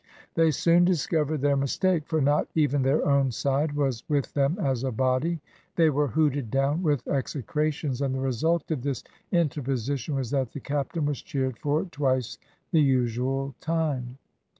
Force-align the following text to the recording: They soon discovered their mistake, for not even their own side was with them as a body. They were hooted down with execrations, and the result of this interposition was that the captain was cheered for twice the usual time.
They 0.33 0.49
soon 0.49 0.83
discovered 0.83 1.41
their 1.41 1.55
mistake, 1.55 2.07
for 2.07 2.21
not 2.21 2.47
even 2.55 2.81
their 2.81 3.05
own 3.07 3.29
side 3.29 3.73
was 3.73 4.03
with 4.09 4.33
them 4.33 4.57
as 4.59 4.83
a 4.83 4.91
body. 4.91 5.41
They 5.75 5.91
were 5.91 6.07
hooted 6.07 6.49
down 6.49 6.81
with 6.81 7.07
execrations, 7.07 8.01
and 8.01 8.15
the 8.15 8.19
result 8.19 8.71
of 8.71 8.81
this 8.81 9.03
interposition 9.31 10.15
was 10.15 10.31
that 10.31 10.53
the 10.53 10.59
captain 10.59 11.05
was 11.05 11.21
cheered 11.21 11.59
for 11.59 11.83
twice 11.83 12.39
the 12.71 12.81
usual 12.81 13.53
time. 13.61 14.17